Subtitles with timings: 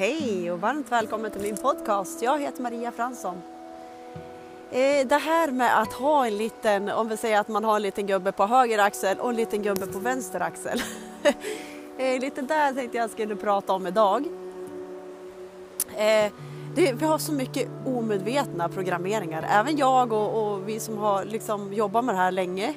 [0.00, 2.22] Hej och varmt välkommen till min podcast.
[2.22, 3.42] Jag heter Maria Fransson.
[4.70, 7.82] Eh, det här med att ha en liten, om vi säger att man har en
[7.82, 10.82] liten gubbe på höger axel och en liten gubbe på vänster axel.
[11.98, 14.26] Eh, lite där tänkte jag skulle prata om idag.
[15.96, 16.32] Eh,
[16.74, 21.72] det, vi har så mycket omedvetna programmeringar, även jag och, och vi som har liksom
[21.72, 22.74] jobbat med det här länge.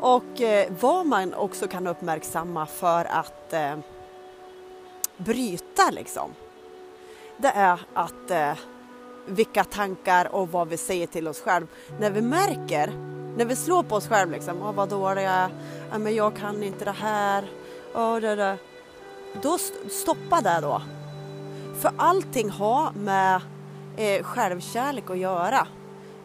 [0.00, 3.76] Och eh, vad man också kan uppmärksamma för att eh,
[5.16, 6.30] bryta liksom.
[7.36, 8.52] Det är att eh,
[9.26, 11.68] vilka tankar och vad vi säger till oss själva.
[12.00, 12.92] När vi märker,
[13.36, 16.62] när vi slår på oss själva liksom, oh, vad dålig jag är, men jag kan
[16.62, 17.44] inte det här,
[17.94, 18.58] oh, det, det.
[19.42, 19.58] Då
[19.90, 20.82] stoppa det då.
[21.80, 23.40] För allting har med
[23.96, 25.66] eh, självkärlek att göra.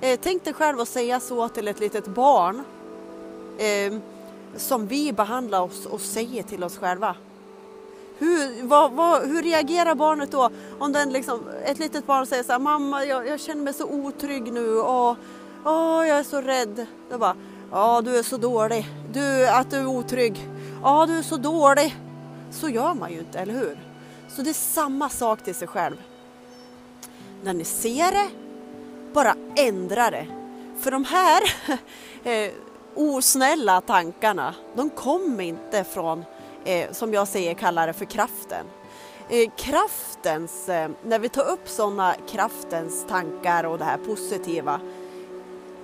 [0.00, 2.64] Eh, tänk dig själv att säga så till ett litet barn
[3.58, 3.94] eh,
[4.56, 7.16] som vi behandlar oss och säger till oss själva.
[8.20, 10.50] Hur, vad, vad, hur reagerar barnet då?
[10.78, 13.84] Om den liksom, ett litet barn säger så här, mamma jag, jag känner mig så
[13.84, 15.16] otrygg nu och
[15.64, 16.86] åh, jag är så rädd.
[17.10, 17.36] Då bara,
[17.70, 20.48] ja du är så dålig, du, att du är otrygg,
[20.82, 21.96] ja du är så dålig.
[22.50, 23.78] Så gör man ju inte, eller hur?
[24.28, 25.96] Så det är samma sak till sig själv.
[27.42, 28.30] När ni ser det,
[29.12, 30.26] bara ändra det.
[30.80, 31.42] För de här
[32.24, 32.52] eh,
[32.94, 36.24] osnälla tankarna, de kommer inte från,
[36.64, 38.66] eh, som jag säger kallar det för kraften.
[39.28, 44.80] Eh, kraftens, eh, när vi tar upp sådana kraftens tankar och det här positiva,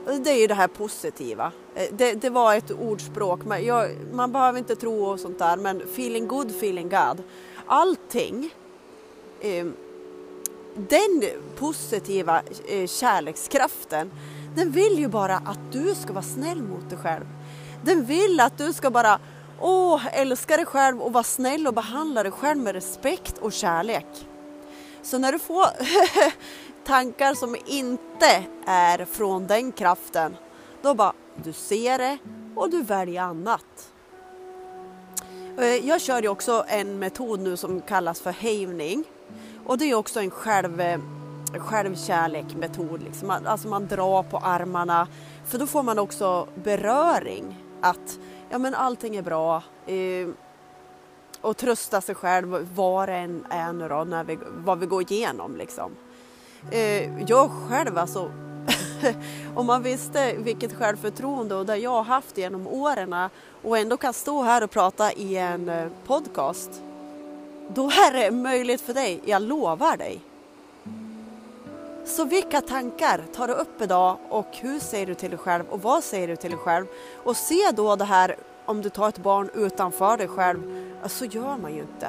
[0.06, 1.52] det är ju det här positiva.
[1.74, 5.56] Eh, det, det var ett ordspråk, men jag, man behöver inte tro och sånt där,
[5.56, 7.22] men feeling good, feeling God.
[7.66, 8.54] Allting,
[9.40, 9.66] eh,
[10.74, 11.24] den
[11.58, 14.10] positiva eh, kärlekskraften,
[14.54, 17.26] den vill ju bara att du ska vara snäll mot dig själv.
[17.82, 19.20] Den vill att du ska bara
[19.60, 24.06] åh, älska dig själv och var snäll och behandla dig själv med respekt och kärlek.
[25.02, 25.66] Så när du får
[26.86, 30.36] tankar som inte är från den kraften,
[30.82, 31.12] då bara
[31.44, 32.18] du ser det
[32.56, 33.92] och du väljer annat.
[35.58, 39.04] Eh, jag kör ju också en metod nu som kallas för hejvning.
[39.66, 41.00] och det är också en själv eh,
[41.58, 43.02] självkärlekmetod.
[43.02, 43.30] Liksom.
[43.30, 45.08] Alltså man drar på armarna
[45.46, 47.62] för då får man också beröring.
[47.80, 48.18] Att
[48.50, 49.62] ja, men allting är bra.
[49.86, 50.28] Eh,
[51.40, 55.12] och trösta sig själv var det än är nu då, när vi, vad vi går
[55.12, 55.56] igenom.
[55.56, 55.96] Liksom.
[56.70, 58.30] Eh, jag själv alltså,
[59.54, 63.14] om man visste vilket självförtroende och det jag har haft genom åren
[63.62, 66.70] och ändå kan stå här och prata i en eh, podcast.
[67.68, 70.20] Då är det möjligt för dig, jag lovar dig.
[72.06, 75.82] Så vilka tankar tar du upp idag och hur säger du till dig själv och
[75.82, 76.86] vad säger du till dig själv?
[77.24, 80.62] Och se då det här om du tar ett barn utanför dig själv,
[81.06, 82.08] så gör man ju inte.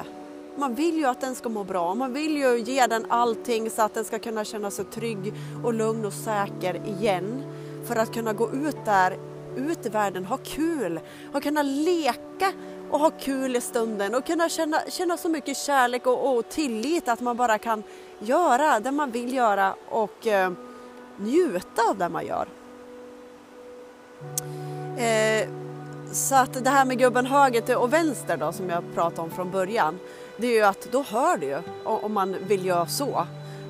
[0.56, 3.82] Man vill ju att den ska må bra, man vill ju ge den allting så
[3.82, 7.44] att den ska kunna känna sig trygg och lugn och säker igen.
[7.86, 9.18] För att kunna gå ut där,
[9.56, 11.00] ut i världen, ha kul
[11.32, 12.52] och kunna leka
[12.90, 17.08] och ha kul i stunden och kunna känna, känna så mycket kärlek och, och tillit
[17.08, 17.82] att man bara kan
[18.18, 20.52] göra det man vill göra och eh,
[21.16, 22.48] njuta av det man gör.
[24.98, 25.48] Eh,
[26.12, 29.50] så att det här med gubben höger och vänster då som jag pratade om från
[29.50, 29.98] början.
[30.36, 33.26] Det är ju att då hör du ju om man vill göra så.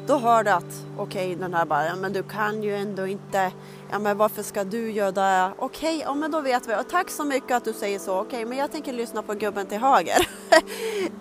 [0.09, 3.07] Då hör du att okej okay, den här bara, ja, men du kan ju ändå
[3.07, 3.53] inte,
[3.91, 5.53] ja men varför ska du göra det?
[5.59, 6.75] Okej, okay, ja men då vet vi.
[6.75, 8.13] Och tack så mycket att du säger så.
[8.13, 10.29] Okej, okay, men jag tänker lyssna på gubben till höger.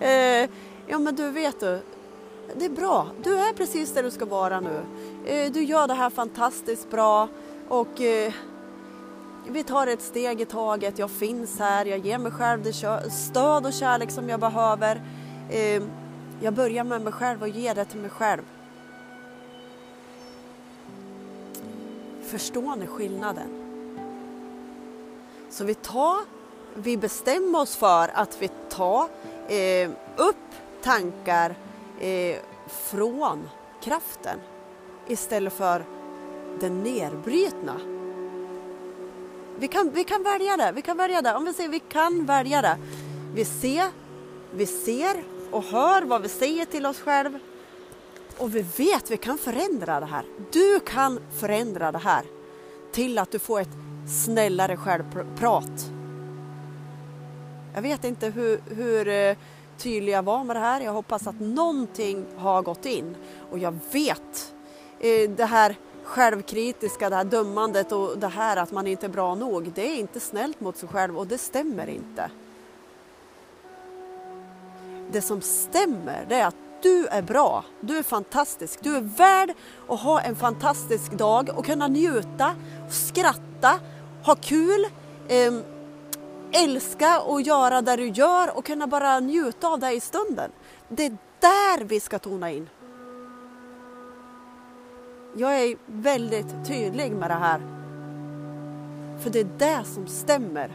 [0.00, 0.50] eh,
[0.86, 1.80] ja men du vet du,
[2.54, 3.06] det är bra.
[3.22, 4.80] Du är precis där du ska vara nu.
[5.26, 7.28] Eh, du gör det här fantastiskt bra
[7.68, 8.32] och eh,
[9.48, 10.98] vi tar ett steg i taget.
[10.98, 12.72] Jag finns här, jag ger mig själv det
[13.10, 15.02] stöd och kärlek som jag behöver.
[15.50, 15.82] Eh,
[16.40, 18.42] jag börjar med mig själv och ger det till mig själv.
[22.28, 23.48] Förstår ni skillnaden?
[25.50, 26.16] Så vi tar,
[26.74, 29.08] vi bestämmer oss för att vi tar
[29.48, 30.36] eh, upp
[30.82, 31.54] tankar
[32.00, 32.36] eh,
[32.68, 33.48] från
[33.82, 34.38] kraften
[35.06, 35.84] istället för
[36.60, 37.80] den nedbrytna.
[39.58, 41.34] Vi kan, vi kan välja det, vi kan välja det.
[41.34, 42.78] Om vi säger vi kan välja det.
[43.34, 43.90] Vi ser,
[44.54, 47.38] vi ser och hör vad vi säger till oss själva
[48.38, 50.24] och vi vet vi kan förändra det här.
[50.52, 52.22] Du kan förändra det här
[52.92, 53.76] till att du får ett
[54.24, 55.90] snällare självprat.
[57.74, 59.36] Jag vet inte hur, hur eh,
[59.78, 60.80] tydlig jag var med det här.
[60.80, 63.16] Jag hoppas att någonting har gått in
[63.50, 64.54] och jag vet
[65.00, 69.34] eh, det här självkritiska, det här dömandet och det här att man inte är bra
[69.34, 69.72] nog.
[69.74, 72.30] Det är inte snällt mot sig själv och det stämmer inte.
[75.10, 79.54] Det som stämmer det är att du är bra, du är fantastisk, du är värd
[79.88, 82.54] att ha en fantastisk dag och kunna njuta,
[82.90, 83.80] skratta,
[84.24, 84.86] ha kul,
[85.28, 85.62] ehm,
[86.52, 90.50] älska och göra det du gör och kunna bara njuta av det i stunden.
[90.88, 92.68] Det är där vi ska tona in.
[95.36, 97.60] Jag är väldigt tydlig med det här.
[99.22, 100.72] För det är det som stämmer.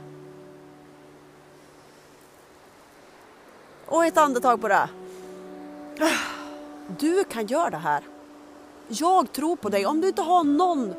[3.85, 4.89] Och ett andetag på det.
[6.99, 8.03] Du kan göra det här.
[8.87, 9.85] Jag tror på dig.
[9.85, 10.93] Om du inte har någon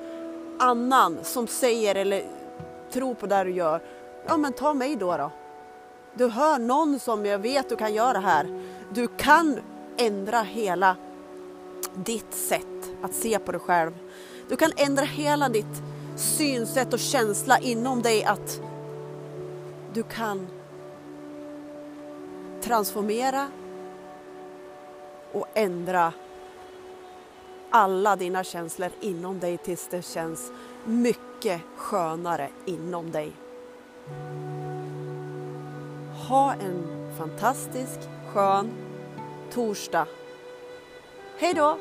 [0.59, 2.25] annan som säger eller
[2.93, 3.83] tror på det du gör,
[4.27, 5.17] ja men ta mig då.
[5.17, 5.31] då.
[6.15, 8.63] Du hör någon som jag vet du kan göra det här.
[8.91, 9.59] Du kan
[9.97, 10.97] ändra hela
[11.95, 13.93] ditt sätt att se på dig själv.
[14.49, 15.83] Du kan ändra hela ditt
[16.17, 18.61] synsätt och känsla inom dig att
[19.93, 20.47] du kan
[22.63, 23.49] transformera
[25.35, 26.13] och ändra
[27.71, 30.53] alla dina känslor inom dig tills det känns
[30.85, 33.33] mycket skönare inom dig.
[36.29, 37.99] Ha en fantastisk
[38.33, 38.71] skön
[39.53, 40.07] torsdag.
[41.39, 41.79] Hej då!